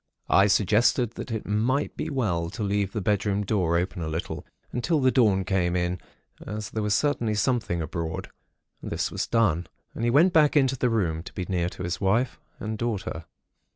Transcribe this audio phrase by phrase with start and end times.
[0.31, 4.47] I suggested that it might be well to leave the bedroom door open a little,
[4.71, 5.99] until the dawn came in,
[6.43, 8.31] as there was certainly something abroad.
[8.81, 12.39] This was done, and he went back into the room, to be near his wife
[12.59, 13.25] and daughter.